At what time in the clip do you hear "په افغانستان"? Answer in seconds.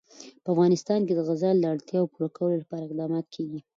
0.43-0.99